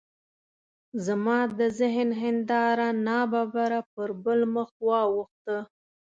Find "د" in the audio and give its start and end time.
1.59-1.61